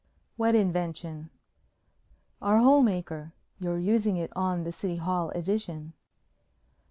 "What 0.35 0.55
invention?" 0.55 1.29
"Our 2.41 2.57
hole 2.57 2.81
maker. 2.81 3.33
You're 3.59 3.77
using 3.77 4.17
it 4.17 4.33
on 4.35 4.63
the 4.63 4.71
City 4.71 4.95
Hall 4.95 5.29
addition." 5.35 5.93